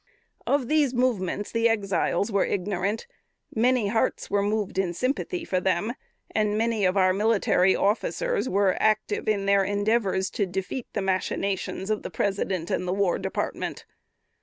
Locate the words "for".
5.45-5.59